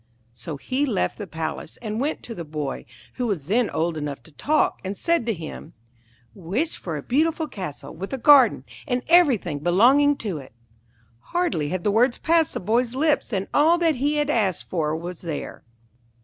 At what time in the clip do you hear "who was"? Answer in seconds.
3.17-3.45